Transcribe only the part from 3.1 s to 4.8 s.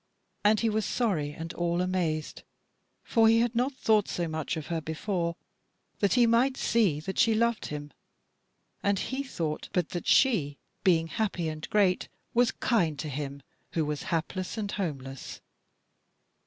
he had not thought so much of